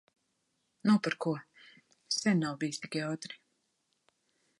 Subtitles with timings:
[0.89, 1.33] Nav par ko.
[2.15, 3.37] Sen nav bijis tik jautri.